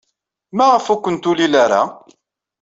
Maɣef 0.57 0.85
ur 0.93 0.99
kent-tulil 0.99 1.53
ara? 1.63 1.81